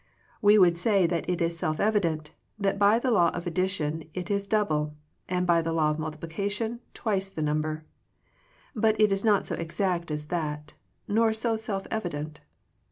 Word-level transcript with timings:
We 0.41 0.57
would 0.57 0.79
say 0.79 1.05
that 1.05 1.29
it 1.29 1.41
is 1.43 1.55
self 1.59 1.77
evi 1.77 2.01
dent, 2.01 2.31
that 2.57 2.79
by 2.79 2.97
the 2.97 3.11
law 3.11 3.29
of 3.35 3.45
addition 3.45 4.09
it 4.15 4.31
is 4.31 4.47
double, 4.47 4.95
and 5.29 5.45
by 5.45 5.61
the 5.61 5.73
law 5.73 5.91
of 5.91 5.99
multiplication 5.99 6.79
twice 6.95 7.29
the 7.29 7.43
number. 7.43 7.85
But 8.75 8.99
it 8.99 9.11
is 9.11 9.23
not 9.23 9.45
so 9.45 9.53
exact 9.53 10.09
as 10.09 10.29
that, 10.33 10.73
nor 11.07 11.33
so 11.33 11.55
self 11.55 11.85
evident. 11.91 12.41